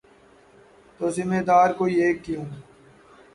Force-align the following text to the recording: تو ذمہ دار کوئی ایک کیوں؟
تو 0.97 1.05
ذمہ 1.15 1.39
دار 1.49 1.69
کوئی 1.79 1.93
ایک 2.01 2.17
کیوں؟ 2.25 2.45